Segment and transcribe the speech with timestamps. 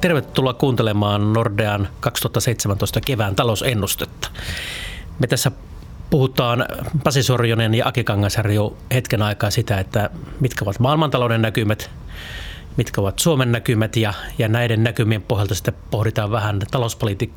[0.00, 4.30] Tervetuloa kuuntelemaan Nordean 2017 kevään talousennustetta.
[5.18, 5.50] Me tässä
[6.10, 6.66] puhutaan
[7.04, 11.90] Pasi Sorjonen ja Aki Kangasarjo hetken aikaa sitä, että mitkä ovat maailmantalouden näkymät,
[12.76, 17.32] mitkä ovat Suomen näkymät ja, ja näiden näkymien pohjalta sitten pohditaan vähän talouspoliitti-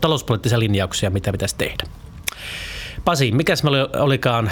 [0.00, 1.84] talouspoliittisia linjauksia, mitä pitäisi tehdä.
[3.04, 4.50] Pasi, mikäs me olikaan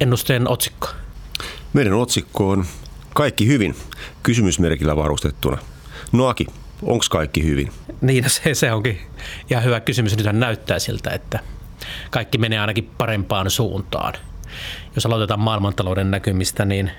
[0.00, 0.88] ennusteen otsikko?
[1.72, 2.64] Meidän otsikko on
[3.18, 3.74] Kaikki hyvin,
[4.22, 5.58] kysymysmerkillä varustettuna.
[6.12, 6.46] No Aki,
[6.82, 7.72] onko kaikki hyvin?
[8.00, 9.00] Niin, no se, se onkin
[9.50, 10.16] ihan hyvä kysymys.
[10.16, 11.38] Nyt näyttää siltä, että
[12.10, 14.14] kaikki menee ainakin parempaan suuntaan.
[14.94, 16.90] Jos aloitetaan maailmantalouden näkymistä, niin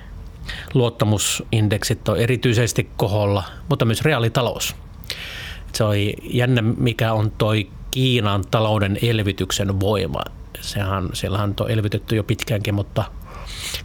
[0.74, 4.76] luottamusindeksit on erityisesti koholla, mutta myös reaalitalous.
[5.72, 10.22] Se oli jännä, mikä on toi Kiinan talouden elvytyksen voima.
[10.60, 13.04] Sehän, siellähän on elvytetty jo pitkäänkin, mutta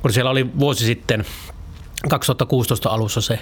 [0.02, 1.26] kun siellä oli vuosi sitten
[2.10, 3.40] 2016 alussa se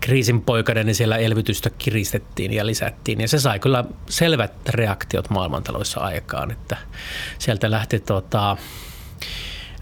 [0.00, 3.20] kriisin poikainen, niin siellä elvytystä kiristettiin ja lisättiin.
[3.20, 6.76] Ja se sai kyllä selvät reaktiot maailmantaloissa aikaan, että
[7.38, 8.56] sieltä lähti tota,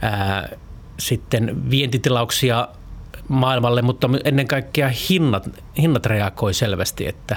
[0.03, 0.49] ää,
[0.99, 2.69] sitten vientitilauksia
[3.29, 7.37] maailmalle, mutta ennen kaikkea hinnat, hinnat reagoi selvästi, että,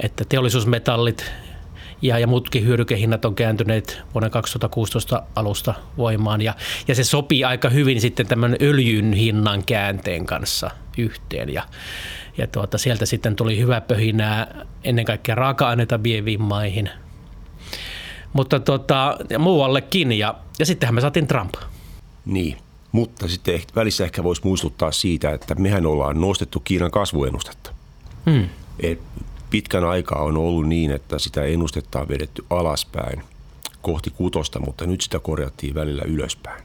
[0.00, 1.32] että teollisuusmetallit
[2.04, 6.40] ja, ja muutkin hyödykehinnat on kääntyneet vuoden 2016 alusta voimaan.
[6.40, 6.54] Ja,
[6.88, 11.52] ja se sopii aika hyvin sitten tämän öljyn hinnan käänteen kanssa yhteen.
[11.52, 11.62] Ja,
[12.38, 16.90] ja tuota, sieltä sitten tuli hyvä pöhinää ennen kaikkea raaka-aineita vieviin maihin.
[18.32, 20.12] Mutta tuota, ja muuallekin.
[20.12, 21.54] Ja, ja sittenhän me saatiin Trump.
[22.24, 22.56] Niin,
[22.92, 27.70] mutta sitten välissä ehkä voisi muistuttaa siitä, että mehän ollaan nostettu Kiinan kasvuennustetta.
[28.30, 28.48] Hmm.
[28.80, 29.00] Et
[29.54, 33.22] pitkän aikaa on ollut niin, että sitä ennustetta on vedetty alaspäin
[33.82, 36.64] kohti kutosta, mutta nyt sitä korjattiin välillä ylöspäin.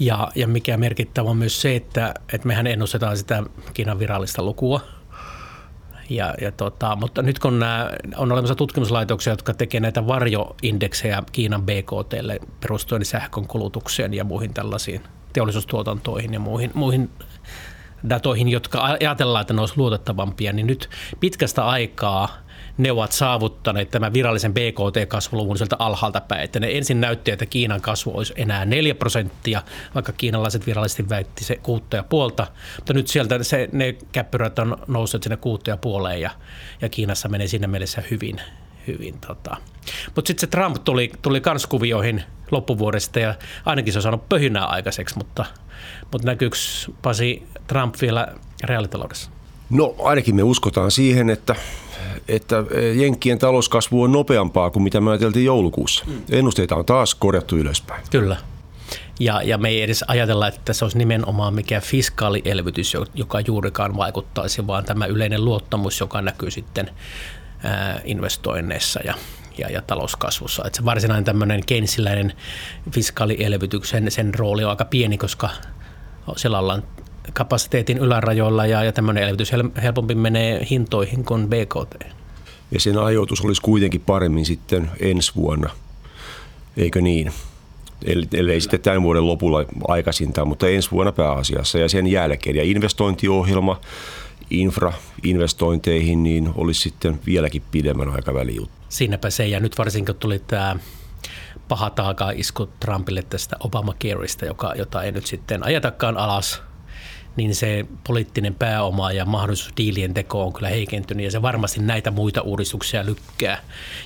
[0.00, 3.42] Ja, ja mikä merkittävä on myös se, että, että mehän ennustetaan sitä
[3.74, 4.80] Kiinan virallista lukua.
[6.10, 11.62] Ja, ja tota, mutta nyt kun nämä, on olemassa tutkimuslaitoksia, jotka tekevät näitä varjoindeksejä Kiinan
[11.62, 15.00] BKTlle perustuen sähkön kulutukseen ja muihin tällaisiin
[15.32, 17.10] teollisuustuotantoihin ja muihin, muihin
[18.08, 22.44] datoihin, jotka ajatellaan, että ne olisivat luotettavampia, niin nyt pitkästä aikaa
[22.78, 26.42] ne ovat saavuttaneet tämän virallisen BKT-kasvuluvun sieltä alhaalta päin.
[26.42, 29.62] Että ne ensin näytti, että Kiinan kasvu olisi enää 4 prosenttia,
[29.94, 32.46] vaikka kiinalaiset virallisesti väitti se kuutta ja puolta.
[32.76, 36.30] Mutta nyt sieltä se, ne käppyrät on nousseet sinne kuutta ja puoleen ja,
[36.80, 38.40] ja Kiinassa menee siinä mielessä hyvin.
[38.86, 39.56] Hyvin tota.
[40.14, 43.34] Mutta sitten se Trump tuli, tuli kanskuvioihin loppuvuodesta ja
[43.64, 45.44] ainakin se on saanut pöhynää aikaiseksi, mutta,
[46.12, 46.56] mutta näkyykö
[47.02, 48.28] Pasi Trump vielä
[48.64, 49.30] reaalitaloudessa?
[49.70, 51.54] No ainakin me uskotaan siihen, että,
[52.28, 52.64] että
[52.94, 56.04] Jenkkien talouskasvu on nopeampaa kuin mitä me ajateltiin joulukuussa.
[56.06, 56.22] Mm.
[56.30, 58.02] Ennusteita on taas korjattu ylöspäin.
[58.10, 58.36] Kyllä.
[59.20, 64.66] Ja, ja me ei edes ajatella, että se olisi nimenomaan mikään fiskaalielvytys, joka juurikaan vaikuttaisi,
[64.66, 66.90] vaan tämä yleinen luottamus, joka näkyy sitten
[68.04, 69.14] investoinneissa ja,
[69.58, 70.62] ja, ja talouskasvussa.
[70.66, 72.32] Että se varsinainen tämmöinen keinsiläinen
[72.92, 75.50] fiskaalielvytyksen sen rooli on aika pieni, koska
[76.36, 76.82] siellä ollaan
[77.32, 79.52] kapasiteetin ylärajoilla ja, ja tämmöinen elvytys
[79.82, 82.04] helpompi menee hintoihin kuin BKT.
[82.70, 85.70] Ja sen ajoitus olisi kuitenkin paremmin sitten ensi vuonna,
[86.76, 87.32] eikö niin?
[88.32, 92.56] Ellei sitten tämän vuoden lopulla aikaisintaan, mutta ensi vuonna pääasiassa ja sen jälkeen.
[92.56, 93.80] Ja investointiohjelma
[94.50, 98.74] infrainvestointeihin niin olisi sitten vieläkin pidemmän aikavälin juttu.
[98.88, 100.76] Siinäpä se, ja nyt varsinkin tuli tämä
[101.68, 106.62] paha taaka isku Trumpille tästä Obamacareista, joka, jota ei nyt sitten ajatakaan alas–
[107.36, 112.10] niin se poliittinen pääoma ja mahdollisuus diilien teko on kyllä heikentynyt ja se varmasti näitä
[112.10, 113.60] muita uudistuksia lykkää.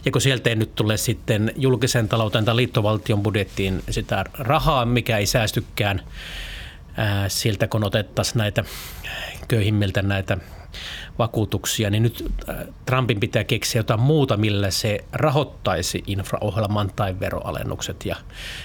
[0.04, 5.18] Ja kun sieltä ei nyt tule sitten julkisen talouteen tai liittovaltion budjettiin sitä rahaa, mikä
[5.18, 6.02] ei säästykään
[7.28, 8.64] siltä, kun otettaisiin näitä
[9.48, 10.38] köyhimmiltä näitä
[11.18, 12.32] vakuutuksia, niin nyt
[12.86, 18.06] Trumpin pitää keksiä jotain muuta, millä se rahoittaisi infraohjelman tai veroalennukset.
[18.06, 18.16] Ja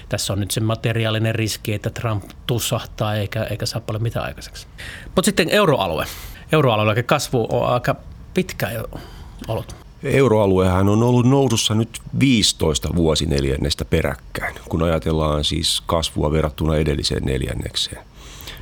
[0.10, 4.68] tässä on nyt se materiaalinen riski, että Trump tussahtaa eikä, eikä saa paljon mitään aikaiseksi.
[5.06, 6.06] Mutta sitten euroalue.
[6.52, 7.96] Euroalueella kasvu on aika
[8.34, 8.68] pitkä
[9.48, 9.76] ollut.
[10.04, 18.04] Euroaluehan on ollut nousussa nyt 15 vuosineljännestä peräkkäin, kun ajatellaan siis kasvua verrattuna edelliseen neljännekseen.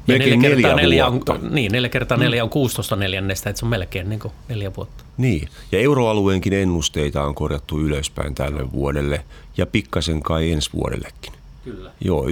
[0.07, 2.23] Melkein neljä, neljä, neljä on, niin, neljä kertaa mm.
[2.23, 5.03] neljä on 16 neljännestä, että se on melkein niin kuin neljä vuotta.
[5.17, 9.25] Niin, ja euroalueenkin ennusteita on korjattu ylöspäin tälle vuodelle
[9.57, 11.33] ja pikkasen kai ensi vuodellekin.
[11.63, 11.91] Kyllä.
[12.01, 12.31] Joo, 1,7,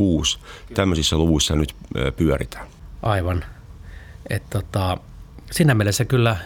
[0.00, 0.38] 1,6,
[0.74, 1.74] tämmöisissä luvuissa nyt
[2.16, 2.66] pyöritään.
[3.02, 3.44] Aivan.
[4.30, 4.98] Et tota,
[5.50, 6.36] siinä mielessä kyllä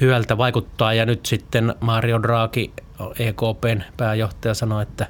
[0.00, 0.94] hyvältä vaikuttaa.
[0.94, 2.72] Ja nyt sitten Mario Draghi
[3.18, 5.06] EKPn pääjohtaja sanoi, että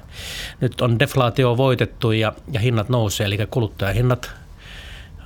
[0.61, 4.31] nyt on deflaatio voitettu ja, ja hinnat nousee, eli kuluttajahinnat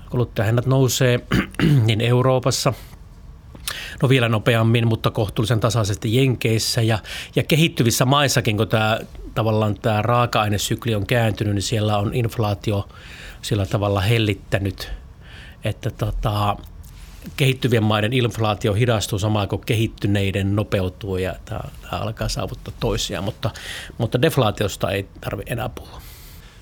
[0.10, 1.20] kuluttajahinnat nousee
[1.86, 2.74] niin Euroopassa–
[4.02, 6.82] no vielä nopeammin, mutta kohtuullisen tasaisesti Jenkeissä.
[6.82, 7.00] Ja,
[7.36, 9.00] ja kehittyvissä maissakin, kun tämä
[9.36, 12.90] tavallaan tämä raaka-ainesykli on kääntynyt, niin siellä on inflaatio
[13.42, 14.92] sillä tavalla hellittänyt,
[15.64, 16.58] että tota,
[17.38, 23.52] kehittyvien maiden inflaatio hidastuu samaan kuin kehittyneiden nopeutuu ja tämä, tämä alkaa saavuttaa toisiaan, mutta,
[23.98, 26.02] mutta deflaatiosta ei tarvitse enää puhua.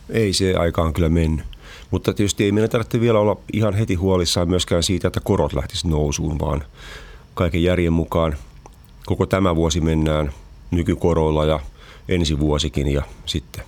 [0.09, 1.45] Ei se aika on kyllä mennyt.
[1.91, 5.91] Mutta tietysti ei meidän tarvitse vielä olla ihan heti huolissaan myöskään siitä, että korot lähtisivät
[5.91, 6.63] nousuun, vaan
[7.33, 8.35] kaiken järjen mukaan
[9.05, 10.31] koko tämä vuosi mennään
[10.71, 11.59] nykykoroilla ja
[12.09, 13.63] ensi vuosikin ja sitten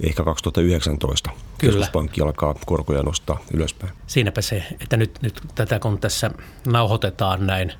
[0.00, 1.72] ehkä 2019 Kyllä.
[1.72, 3.92] keskuspankki alkaa korkoja nostaa ylöspäin.
[4.06, 6.30] Siinäpä se, että nyt, nyt tätä kun tässä
[6.66, 7.72] nauhoitetaan näin,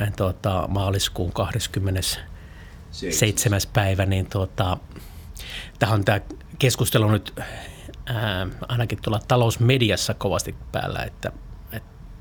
[0.00, 3.60] näin tuota, maaliskuun 27.
[3.72, 4.76] päivä, niin tuota,
[5.78, 6.20] tähän on tämä
[6.58, 7.40] keskustelu nyt
[8.06, 11.32] ää, ainakin tuolla talousmediassa kovasti päällä, että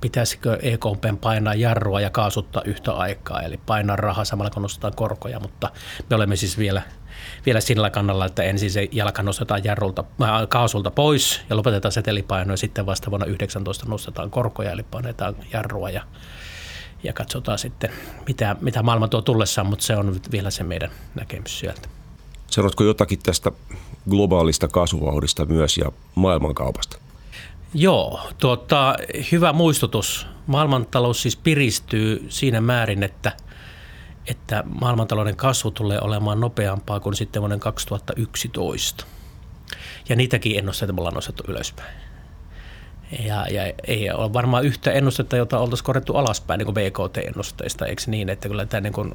[0.01, 5.39] pitäisikö EKP painaa jarrua ja kaasuttaa yhtä aikaa, eli painaa rahaa samalla kun nostetaan korkoja,
[5.39, 5.71] mutta
[6.09, 6.81] me olemme siis vielä,
[7.45, 12.53] vielä sillä kannalla, että ensin se jalka nostetaan jarrulta, äh, kaasulta pois ja lopetetaan setelipaino
[12.53, 16.03] ja sitten vasta vuonna 19 nostetaan korkoja, eli painetaan jarrua ja,
[17.03, 17.89] ja katsotaan sitten,
[18.27, 21.89] mitä, mitä maailma tuo tullessaan, mutta se on vielä se meidän näkemys sieltä.
[22.47, 23.51] Sanotko jotakin tästä
[24.09, 26.97] globaalista kasvuvauhdista myös ja maailmankaupasta?
[27.73, 28.95] Joo, tuota,
[29.31, 30.27] hyvä muistutus.
[30.47, 33.31] Maailmantalous siis piristyy siinä määrin, että,
[34.27, 39.05] että maailmantalouden kasvu tulee olemaan nopeampaa kuin sitten vuoden 2011.
[40.09, 41.95] Ja niitäkin ennusteita me ollaan nostettu ylöspäin.
[43.25, 48.29] Ja, ja ei ole varmaan yhtä ennustetta, jota oltaisiin korjattu alaspäin niin BKT-ennusteista, eikö niin,
[48.29, 49.13] että kyllä tämä niin kuin,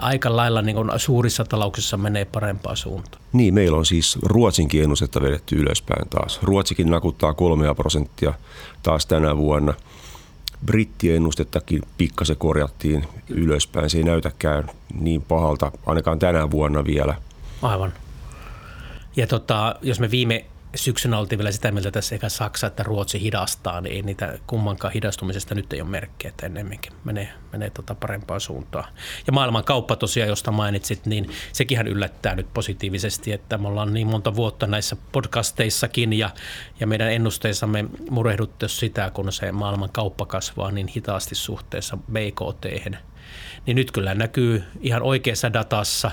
[0.00, 3.22] aika lailla niin kuin suurissa talouksissa menee parempaan suuntaan.
[3.32, 6.42] Niin, meillä on siis Ruotsinkin ennustetta vedetty ylöspäin taas.
[6.42, 8.34] Ruotsikin nakuttaa kolmea prosenttia
[8.82, 9.74] taas tänä vuonna.
[10.66, 13.90] Brittien ennustettakin pikkasen korjattiin ylöspäin.
[13.90, 14.70] Se ei näytäkään
[15.00, 17.14] niin pahalta, ainakaan tänä vuonna vielä.
[17.62, 17.92] Aivan.
[19.16, 23.20] Ja tota, jos me viime syksynä oltiin vielä sitä mieltä, että sekä Saksa että Ruotsi
[23.20, 27.94] hidastaa, niin ei niitä kummankaan hidastumisesta nyt ei ole merkkejä, että ennemminkin menee, menee tota
[27.94, 28.92] parempaan suuntaan.
[29.26, 34.06] Ja maailman kauppa tosiaan, josta mainitsit, niin sekin yllättää nyt positiivisesti, että me ollaan niin
[34.06, 36.30] monta vuotta näissä podcasteissakin ja,
[36.80, 42.64] ja meidän ennusteissamme murehduttu sitä, kun se maailman kauppa kasvaa niin hitaasti suhteessa BKT.
[43.66, 46.10] Niin nyt kyllä näkyy ihan oikeassa datassa,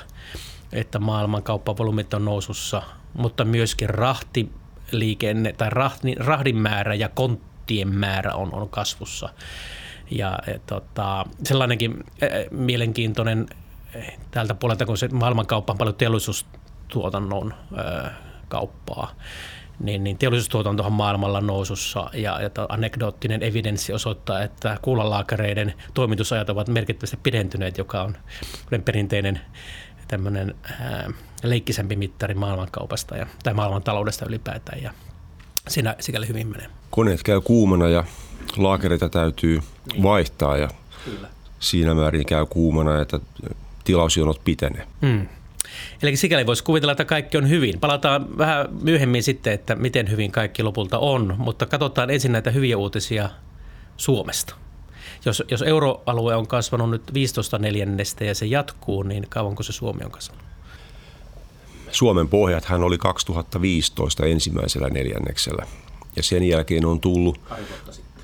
[0.73, 2.81] että maailman kauppavolyymit on nousussa–
[3.13, 9.29] mutta myöskin rahtiliikenne tai rahti, rahdin määrä ja konttien määrä on, on kasvussa.
[10.11, 13.47] Ja et, tota, sellainenkin äh, mielenkiintoinen
[14.31, 18.11] tältä puolelta, kun se maailmankauppa on paljon teollisuustuotannon äh,
[18.47, 19.11] kauppaa,
[19.79, 27.17] niin, niin teollisuustuotantohan maailmalla nousussa ja, ja anekdoottinen evidenssi osoittaa, että kuulalaakereiden toimitusajat ovat merkittävästi
[27.23, 28.17] pidentyneet, joka on
[28.85, 29.41] perinteinen
[30.09, 31.09] tämmöinen ää,
[31.43, 34.93] leikkisempi mittari maailmankaupasta ja, tai maailmantaloudesta ylipäätään ja
[35.67, 36.67] siinä sikäli hyvin menee.
[36.89, 38.03] Koneet käy kuumana ja
[38.57, 39.59] laakereita täytyy
[39.93, 40.03] niin.
[40.03, 40.69] vaihtaa ja
[41.05, 41.27] Kyllä.
[41.59, 43.19] siinä määrin käy kuumana, että
[43.83, 44.87] tilausjonot pitenee.
[45.01, 45.27] Hmm.
[46.01, 47.79] Eli sikäli voisi kuvitella, että kaikki on hyvin.
[47.79, 52.77] Palataan vähän myöhemmin sitten, että miten hyvin kaikki lopulta on, mutta katsotaan ensin näitä hyviä
[52.77, 53.29] uutisia
[53.97, 54.55] Suomesta.
[55.25, 60.03] Jos, jos euroalue on kasvanut nyt 15 neljännestä ja se jatkuu, niin kauanko se Suomi
[60.05, 60.43] on kasvanut?
[61.91, 65.65] Suomen pohjathan oli 2015 ensimmäisellä neljänneksellä
[66.15, 67.39] ja sen jälkeen on tullut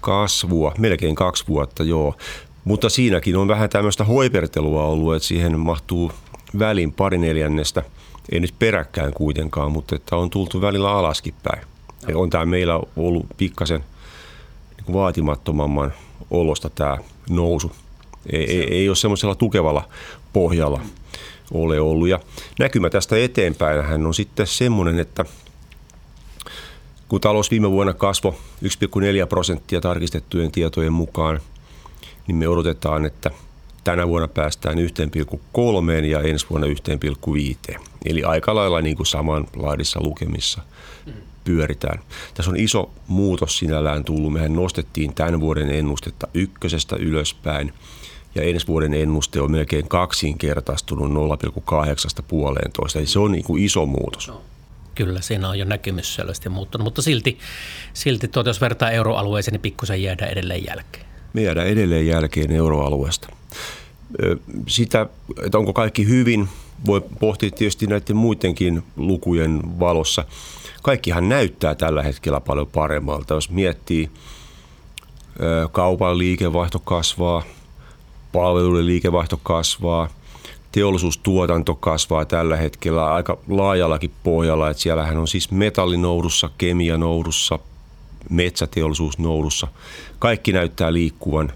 [0.02, 2.16] kasvua, melkein kaksi vuotta joo.
[2.64, 6.12] Mutta siinäkin on vähän tämmöistä hoipertelua ollut, että siihen mahtuu
[6.60, 7.84] välin pari neljännestä,
[8.32, 11.68] ei nyt peräkkään kuitenkaan, mutta että on tultu välillä alaskin päin.
[12.08, 13.84] Ja on tämä meillä ollut pikkasen
[14.78, 15.94] niin vaatimattomamman
[16.32, 16.98] olosta tämä
[17.30, 17.72] nousu.
[18.32, 19.90] Ei, ei, ei ole semmoisella tukevalla
[20.34, 20.82] pohjalla
[21.52, 22.08] ole ollut.
[22.08, 22.20] Ja
[22.60, 25.26] näkymä tästä eteenpäin hän on sitten semmoinen, että
[27.08, 31.40] kun talous viime vuonna kasvoi 1,4 prosenttia tarkistettujen tietojen mukaan,
[32.28, 33.32] niin me odotetaan, että
[33.84, 36.68] tänä vuonna päästään 1,3 ja ensi vuonna
[37.74, 37.80] 1,5.
[38.06, 40.62] Eli aika lailla niin kuin samanlaadissa lukemissa
[41.46, 42.00] pyöritään.
[42.34, 44.34] Tässä on iso muutos sinällään tullut.
[44.34, 47.74] Mehän nostettiin tämän vuoden ennustetta ykkösestä ylöspäin
[48.36, 53.00] ja ensi vuoden ennuste on melkein kaksinkertaistunut 0,8 puoleentoista.
[53.00, 54.28] Eli se on niin kuin iso muutos.
[54.28, 54.42] No.
[54.96, 57.40] Kyllä, siinä on jo näkymys selvästi muuttunut, mutta silti,
[57.94, 61.06] silti tuota, jos vertaa euroalueeseen, niin pikkusen jäädään edelleen jälkeen.
[61.34, 63.28] Me jäädään edelleen jälkeen euroalueesta.
[64.68, 65.06] Sitä,
[65.46, 66.50] että onko kaikki hyvin,
[66.86, 70.26] voi pohtia tietysti näiden muidenkin lukujen valossa.
[70.86, 73.34] Kaikkihan näyttää tällä hetkellä paljon paremmalta.
[73.34, 74.12] Jos miettii,
[75.72, 77.44] kaupan liikevaihto kasvaa,
[78.32, 80.10] palveluiden liikevaihto kasvaa,
[80.72, 84.70] teollisuustuotanto kasvaa tällä hetkellä aika laajallakin pohjalla.
[84.70, 87.60] Että siellähän on siis metallinoudussa, kemianoudussa,
[88.30, 89.68] metsäteollisuus noudussa.
[90.20, 91.52] Kaikki näyttää liikkuvan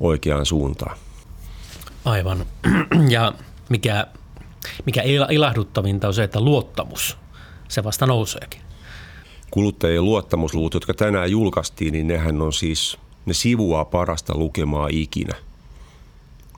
[0.00, 0.96] oikeaan suuntaan.
[2.04, 2.46] Aivan.
[3.08, 3.32] Ja
[3.68, 4.06] mikä,
[4.86, 7.16] mikä ilahduttavinta on se, että luottamus,
[7.70, 8.60] se vasta nouseekin.
[9.50, 15.34] Kuluttajien luottamusluvut, jotka tänään julkaistiin, niin nehän on siis, ne sivuaa parasta lukemaa ikinä.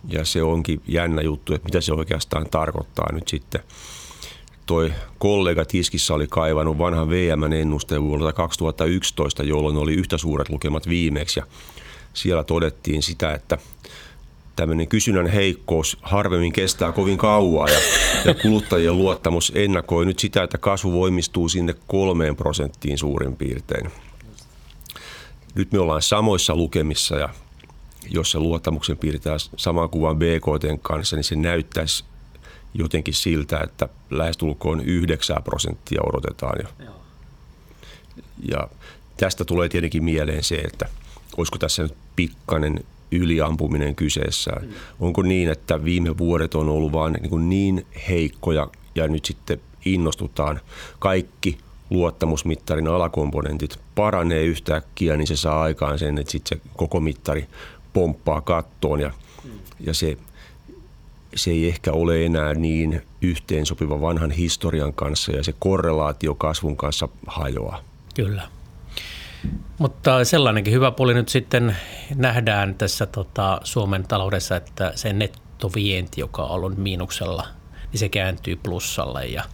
[0.08, 3.60] Ja se onkin jännä juttu, että mitä se oikeastaan tarkoittaa nyt sitten–
[4.66, 11.40] toi kollega Tiskissä oli kaivannut vanhan VM-ennusteen vuodelta 2011, jolloin oli yhtä suuret lukemat viimeksi.
[11.40, 11.46] Ja
[12.14, 13.58] siellä todettiin sitä, että
[14.56, 17.78] tämmöinen kysynnän heikkous harvemmin kestää kovin kauaa ja,
[18.24, 23.90] ja kuluttajien luottamus ennakoi nyt sitä, että kasvu voimistuu sinne kolmeen prosenttiin suurin piirtein.
[25.54, 27.28] Nyt me ollaan samoissa lukemissa ja
[28.10, 32.04] jos se luottamuksen piirtää saman kuvan BKT kanssa, niin se näyttäisi
[32.74, 36.58] jotenkin siltä, että lähestulkoon 9 prosenttia odotetaan.
[36.62, 36.92] Ja,
[38.48, 38.68] ja
[39.16, 40.86] tästä tulee tietenkin mieleen se, että
[41.36, 44.50] olisiko tässä nyt pikkainen yliampuminen kyseessä.
[44.60, 44.68] Mm.
[45.00, 50.60] Onko niin, että viime vuodet on ollut vain niin, niin heikkoja ja nyt sitten innostutaan
[50.98, 51.58] kaikki
[51.90, 57.46] luottamusmittarin alakomponentit paranee yhtäkkiä, niin se saa aikaan sen, että sitten se koko mittari
[57.92, 59.12] pomppaa kattoon ja,
[59.44, 59.50] mm.
[59.80, 60.16] ja se
[61.36, 67.08] se ei ehkä ole enää niin yhteensopiva vanhan historian kanssa ja se korrelaatio kasvun kanssa
[67.26, 67.80] hajoaa.
[68.14, 68.48] Kyllä.
[69.78, 71.76] Mutta sellainenkin hyvä puoli nyt sitten
[72.14, 77.46] nähdään tässä tota Suomen taloudessa, että se nettovienti, joka on ollut miinuksella,
[77.92, 79.44] niin se kääntyy plussalle ja,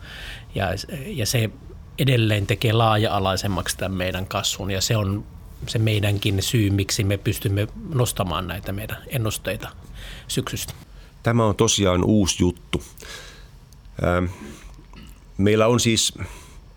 [0.55, 0.67] ja,
[1.07, 1.51] ja se
[1.99, 5.25] edelleen tekee laaja-alaisemmaksi tämän meidän kasvun ja se on
[5.67, 9.69] se meidänkin syy, miksi me pystymme nostamaan näitä meidän ennusteita
[10.29, 10.75] syksystä.
[11.23, 12.83] Tämä on tosiaan uusi juttu.
[15.39, 16.15] Meillä on siis,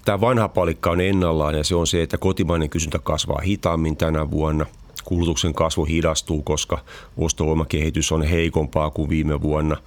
[0.06, 4.32] tämä vanha palikka on ennallaan ja se on se, että kotimainen kysyntä kasvaa hitaammin tänä
[4.32, 4.66] vuonna.
[5.06, 6.80] Kulutuksen kasvu hidastuu, koska
[7.18, 9.78] ostovoimakehitys on heikompaa kuin viime vuonna.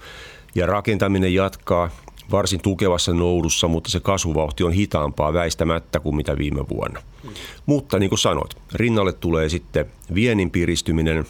[0.55, 1.89] Ja rakentaminen jatkaa
[2.31, 7.01] varsin tukevassa noudussa, mutta se kasvuvauhti on hitaampaa väistämättä kuin mitä viime vuonna.
[7.23, 7.29] Mm.
[7.65, 11.25] Mutta niin kuin sanoit, rinnalle tulee sitten viennin piristyminen.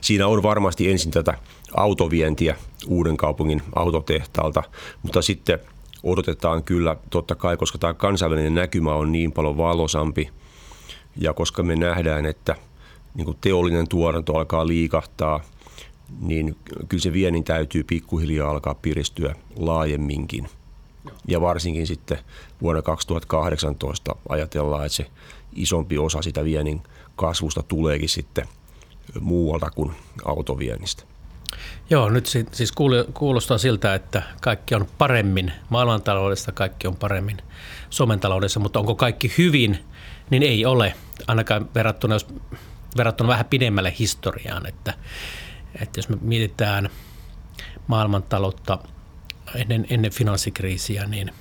[0.00, 1.34] Siinä on varmasti ensin tätä
[1.76, 4.62] autovientiä uuden kaupungin autotehtaalta,
[5.02, 5.58] mutta sitten
[6.02, 10.30] odotetaan kyllä totta kai, koska tämä kansainvälinen näkymä on niin paljon valosampi
[11.16, 12.56] ja koska me nähdään, että
[13.14, 15.40] niin teollinen tuotanto alkaa liikahtaa,
[16.20, 16.56] niin
[16.88, 20.48] kyllä se viennin täytyy pikkuhiljaa alkaa piristyä laajemminkin.
[21.28, 22.18] Ja varsinkin sitten
[22.62, 25.06] vuonna 2018 ajatellaan, että se
[25.52, 26.82] isompi osa sitä viennin
[27.16, 28.48] kasvusta tuleekin sitten
[29.20, 29.92] muualta kuin
[30.24, 31.04] autoviennistä.
[31.90, 32.72] Joo, nyt siis
[33.14, 37.36] kuulostaa siltä, että kaikki on paremmin, maailmantaloudessa kaikki on paremmin
[37.90, 39.84] Suomen taloudessa, mutta onko kaikki hyvin,
[40.30, 40.94] niin ei ole,
[41.26, 42.26] ainakaan verrattuna, jos,
[42.96, 44.94] verrattuna vähän pidemmälle historiaan, että,
[45.82, 46.90] että jos me mietitään
[47.86, 48.78] maailmantaloutta
[49.54, 51.32] ennen, ennen finanssikriisiä, niin,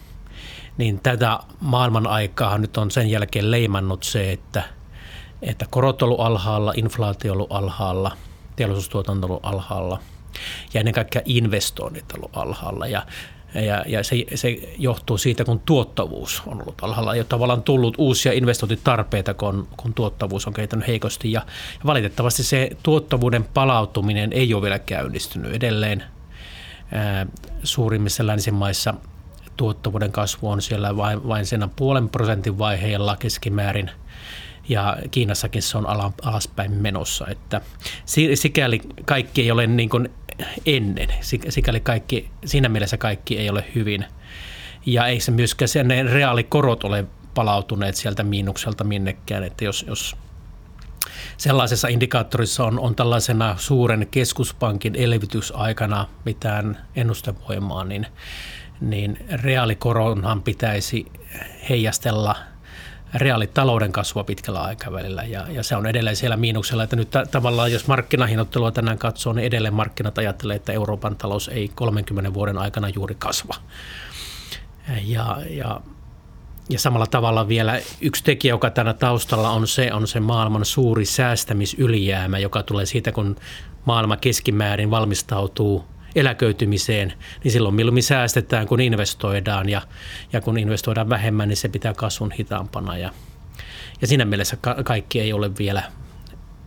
[0.77, 4.63] niin tätä maailman aikaa nyt on sen jälkeen leimannut se, että,
[5.41, 8.17] että korot on ollut alhaalla, inflaatio on ollut alhaalla,
[8.57, 9.99] teollisuustuotanto on ollut alhaalla–
[10.73, 13.05] ja ennen kaikkea investoinnit on ollut alhaalla ja
[13.55, 17.13] ja, ja se, se johtuu siitä, kun tuottavuus on ollut alhaalla.
[17.13, 21.31] Ei ole tavallaan tullut uusia investointitarpeita, kun, kun tuottavuus on kehittänyt heikosti.
[21.31, 21.41] Ja,
[21.73, 25.53] ja valitettavasti se tuottavuuden palautuminen ei ole vielä käynnistynyt.
[25.53, 26.03] Edelleen
[27.63, 28.93] suurimmissa länsimaissa
[29.57, 33.91] tuottavuuden kasvu on siellä vain, vain sen puolen prosentin vaiheella keskimäärin–
[34.69, 35.87] ja Kiinassakin se on
[36.21, 37.27] alaspäin menossa.
[37.27, 37.61] Että
[38.33, 40.09] sikäli kaikki ei ole niin kuin
[40.65, 41.09] ennen,
[41.49, 44.05] sikäli kaikki, siinä mielessä kaikki ei ole hyvin.
[44.85, 50.15] Ja ei se myöskään sen reaalikorot ole palautuneet sieltä miinukselta minnekään, että jos, jos
[51.37, 58.07] sellaisessa indikaattorissa on, on tällaisena suuren keskuspankin elvytysaikana mitään ennustevoimaa, niin,
[58.81, 61.05] niin reaalikoronhan pitäisi
[61.69, 62.35] heijastella–
[63.13, 67.71] reaalitalouden kasvua pitkällä aikavälillä ja, ja se on edelleen siellä miinuksella, että nyt t- tavallaan
[67.71, 72.89] jos markkinahinnoittelua tänään katsoo, niin edelleen markkinat ajattelee, että Euroopan talous ei 30 vuoden aikana
[72.89, 73.55] juuri kasva.
[75.03, 75.81] Ja, ja,
[76.69, 81.05] ja samalla tavalla vielä yksi tekijä, joka tänä taustalla on se, on se maailman suuri
[81.05, 83.35] säästämisylijäämä, joka tulee siitä, kun
[83.85, 85.85] maailma keskimäärin valmistautuu
[86.17, 89.81] eläköitymiseen, niin silloin mieluummin säästetään, kun investoidaan ja,
[90.33, 93.11] ja kun investoidaan vähemmän, niin se pitää kasvun hitaampana ja,
[94.01, 95.83] ja siinä mielessä ka- kaikki ei ole vielä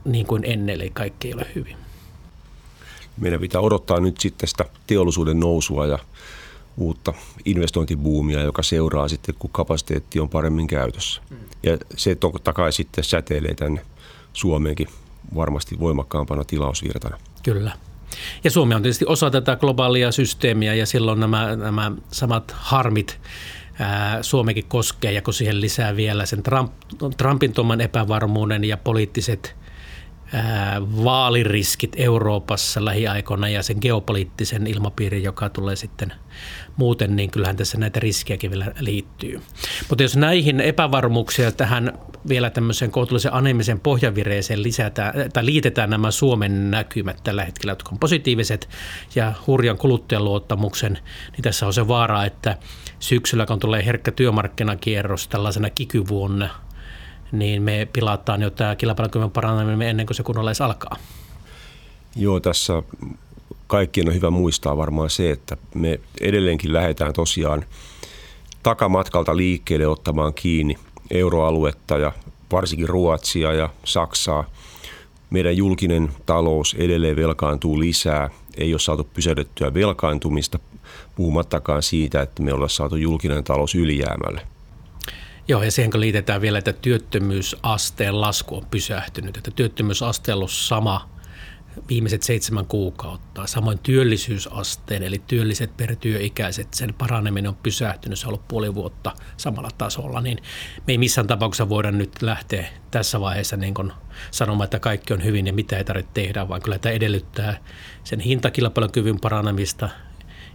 [0.04, 1.76] niin kuin ennen, eli kaikki ei ole hyvin.
[3.16, 5.98] Meidän pitää odottaa nyt sitten sitä teollisuuden nousua ja
[6.76, 7.14] uutta
[7.44, 11.22] investointibuumia, joka seuraa sitten, kun kapasiteetti on paremmin käytössä.
[11.30, 11.36] Mm.
[11.62, 13.82] Ja se totta kai sitten säteilee tänne
[14.32, 14.88] Suomeenkin
[15.34, 17.18] varmasti voimakkaampana tilausvirtana.
[17.42, 17.72] Kyllä.
[18.44, 23.20] Ja Suomi on tietysti osa tätä globaalia systeemiä ja silloin nämä, nämä samat harmit
[24.22, 26.72] Suomekin koskee ja kun siihen lisää vielä sen Trump,
[27.16, 29.56] Trumpin tuoman epävarmuuden ja poliittiset
[31.04, 36.12] vaaliriskit Euroopassa lähiaikoina ja sen geopoliittisen ilmapiirin, joka tulee sitten
[36.76, 39.40] muuten, niin kyllähän tässä näitä riskejäkin vielä liittyy.
[39.88, 41.92] Mutta jos näihin epävarmuuksia tähän
[42.28, 47.98] vielä tämmöiseen kohtuullisen anemisen pohjavireeseen lisätään, tai liitetään nämä Suomen näkymät tällä hetkellä, jotka on
[47.98, 48.68] positiiviset
[49.14, 50.98] ja hurjan kuluttajaluottamuksen,
[51.32, 52.56] niin tässä on se vaara, että
[52.98, 56.48] syksyllä kun tulee herkkä työmarkkinakierros tällaisena kikyvuonna–
[57.32, 60.96] niin me pilataan jo tämä kilpailukyvyn parantaminen ennen kuin se kunnolla edes alkaa.
[62.16, 62.82] Joo, tässä
[63.66, 67.64] kaikkien on hyvä muistaa varmaan se, että me edelleenkin lähdetään tosiaan
[68.62, 70.78] takamatkalta liikkeelle ottamaan kiinni
[71.10, 72.12] euroaluetta ja
[72.52, 74.44] varsinkin Ruotsia ja Saksaa.
[75.30, 78.30] Meidän julkinen talous edelleen velkaantuu lisää.
[78.56, 80.58] Ei ole saatu pysäytettyä velkaantumista,
[81.16, 84.40] puhumattakaan siitä, että me ollaan saatu julkinen talous ylijäämälle.
[85.50, 90.50] Joo, ja siihen kun liitetään vielä, että työttömyysasteen lasku on pysähtynyt, että työttömyysaste on ollut
[90.50, 91.10] sama
[91.88, 93.46] viimeiset seitsemän kuukautta.
[93.46, 99.12] Samoin työllisyysasteen, eli työlliset per työikäiset, sen paraneminen on pysähtynyt, se on ollut puoli vuotta
[99.36, 100.38] samalla tasolla, niin
[100.86, 103.92] me ei missään tapauksessa voida nyt lähteä tässä vaiheessa niin kuin
[104.30, 107.64] sanomaan, että kaikki on hyvin ja mitä ei tarvitse tehdä, vaan kyllä tämä edellyttää
[108.04, 109.88] sen hintakilpailukyvyn paranemista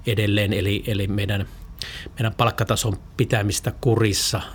[0.07, 1.47] edelleen, eli, eli meidän,
[2.19, 4.41] meidän palkkatason pitämistä kurissa–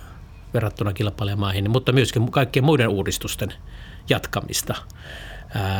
[0.53, 3.53] verrattuna kilpailijamaihin, mutta myöskin kaikkien muiden uudistusten
[4.09, 4.75] jatkamista.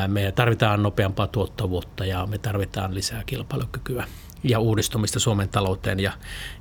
[0.08, 4.08] Me tarvitaan nopeampaa tuottavuutta ja me tarvitaan lisää kilpailukykyä
[4.44, 6.12] ja uudistumista Suomen talouteen ja,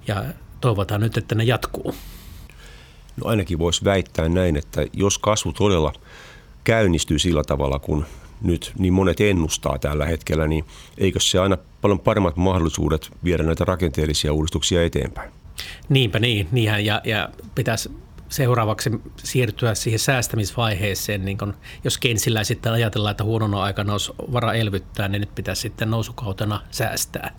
[0.09, 0.25] ja
[0.61, 1.95] toivotaan nyt, että ne jatkuu.
[3.17, 5.93] No ainakin voisi väittää näin, että jos kasvu todella
[6.65, 8.07] käynnistyy sillä tavalla, kun
[8.43, 10.65] nyt niin monet ennustaa tällä hetkellä, niin
[10.99, 15.31] eikö se aina paljon paremmat mahdollisuudet viedä näitä rakenteellisia uudistuksia eteenpäin?
[15.89, 17.91] Niinpä niin, niinhän, ja, ja pitäisi
[18.29, 24.53] seuraavaksi siirtyä siihen säästämisvaiheeseen, niin kun, jos Kensillä sitten ajatellaan, että huonona aikana olisi vara
[24.53, 27.37] elvyttää, niin nyt pitäisi sitten nousukautena säästää.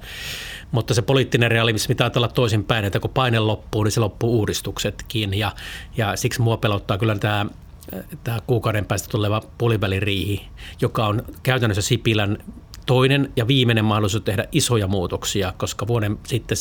[0.72, 5.34] Mutta se poliittinen realismi pitää olla toisinpäin, että kun paine loppuu, niin se loppuu uudistuksetkin,
[5.34, 5.52] ja,
[5.98, 7.46] ja siksi mua pelottaa kyllä tämä
[8.24, 10.48] tämä kuukauden päästä tuleva puoliväliriihi,
[10.82, 12.38] joka on käytännössä Sipilän
[12.86, 16.58] toinen ja viimeinen mahdollisuus tehdä isoja muutoksia, koska vuoden sitten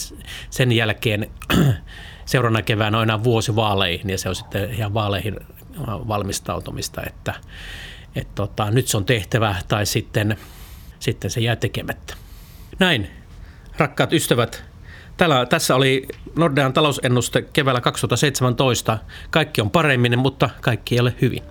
[0.51, 1.31] sen jälkeen
[2.27, 5.37] seuraavana keväänä on enää vuosi vaaleihin ja se on sitten ihan vaaleihin
[5.87, 7.35] valmistautumista, että,
[8.17, 10.37] että tota, nyt se on tehtävä tai sitten,
[10.99, 12.15] sitten se jää tekemättä.
[12.79, 13.11] Näin,
[13.79, 14.71] rakkaat ystävät,
[15.21, 18.99] Täällä, tässä oli Nordean talousennuste keväällä 2017.
[19.31, 21.43] Kaikki on paremmin, mutta kaikki ei ole hyvin.